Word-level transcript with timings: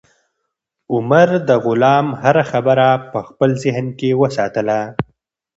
عمر 0.93 1.29
د 1.47 1.49
غلام 1.65 2.07
هره 2.21 2.43
خبره 2.51 2.87
په 3.11 3.19
خپل 3.27 3.49
ذهن 3.63 3.85
کې 3.99 4.09
وساتله. 4.21 4.79